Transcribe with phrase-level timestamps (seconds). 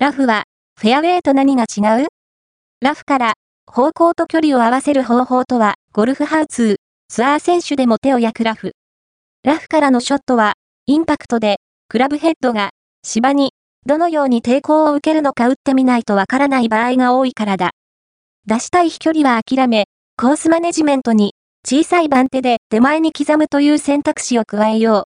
[0.00, 0.44] ラフは、
[0.80, 2.06] フェアウェイと何が違う？
[2.80, 3.32] ラフから、
[3.66, 6.76] 方向と距離を合わせる方法とは、ゴルフハウツー、
[7.08, 8.74] ツアー選手でも手を焼くラフ。
[9.42, 10.52] ラフからのショットは、
[10.86, 11.56] インパクトで、
[11.88, 12.70] クラブヘッドが、
[13.02, 13.50] 芝に、
[13.86, 17.72] どのように抵抗を受けるのか打ってみないとわからない場合が多いからだ。
[18.46, 19.86] 出したい飛距離は諦め、
[20.16, 21.32] コースマネジメントに、
[21.66, 24.96] 小さい番手で手前に刻むという選択肢を加えよう。